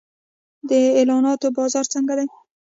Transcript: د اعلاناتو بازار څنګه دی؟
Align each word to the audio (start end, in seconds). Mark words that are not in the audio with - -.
د 0.69 0.71
اعلاناتو 0.97 1.47
بازار 1.57 1.85
څنګه 1.93 2.13
دی؟ 2.19 2.27